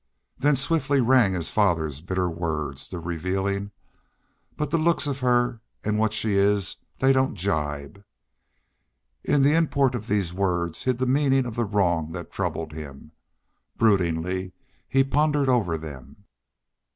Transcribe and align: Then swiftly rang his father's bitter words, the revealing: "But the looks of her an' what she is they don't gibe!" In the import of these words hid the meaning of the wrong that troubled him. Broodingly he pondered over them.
Then 0.35 0.55
swiftly 0.55 0.99
rang 0.99 1.33
his 1.33 1.51
father's 1.51 2.01
bitter 2.01 2.27
words, 2.27 2.89
the 2.89 2.97
revealing: 2.99 3.69
"But 4.57 4.71
the 4.71 4.79
looks 4.79 5.05
of 5.05 5.19
her 5.19 5.61
an' 5.83 5.97
what 5.97 6.11
she 6.11 6.33
is 6.33 6.77
they 6.97 7.13
don't 7.13 7.35
gibe!" 7.37 8.03
In 9.23 9.43
the 9.43 9.53
import 9.53 9.93
of 9.93 10.07
these 10.07 10.33
words 10.33 10.81
hid 10.85 10.97
the 10.97 11.05
meaning 11.05 11.45
of 11.45 11.53
the 11.55 11.65
wrong 11.65 12.13
that 12.13 12.31
troubled 12.31 12.73
him. 12.73 13.11
Broodingly 13.77 14.53
he 14.89 15.03
pondered 15.03 15.49
over 15.49 15.77
them. 15.77 16.25